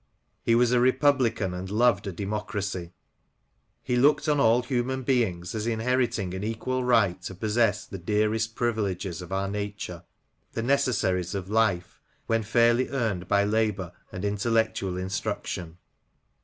He 0.41 0.55
was 0.55 0.71
a 0.71 0.79
republican, 0.79 1.53
and 1.53 1.69
loved 1.69 2.07
a 2.07 2.11
democracy. 2.11 2.91
He 3.83 3.95
looked 3.97 4.27
on 4.27 4.39
all 4.39 4.63
human 4.63 5.03
beings 5.03 5.53
as 5.53 5.67
in 5.67 5.77
heriting 5.79 6.33
an 6.33 6.43
equal 6.43 6.83
right 6.83 7.21
to 7.21 7.35
possess 7.35 7.85
the 7.85 7.99
dearest 7.99 8.55
privileges 8.55 9.21
of 9.21 9.31
our 9.31 9.47
nature, 9.47 10.03
the 10.53 10.63
necessaries 10.63 11.35
of 11.35 11.51
life, 11.51 12.01
when 12.25 12.41
fairly 12.41 12.89
earned 12.89 13.27
by 13.27 13.43
labour 13.43 13.91
and 14.11 14.25
intellectual 14.25 14.97
instruction. 14.97 15.77